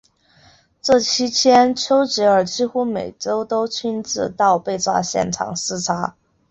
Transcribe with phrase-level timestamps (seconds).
[0.81, 6.15] 这期间丘吉尔几乎每周都亲自到被炸现场视察。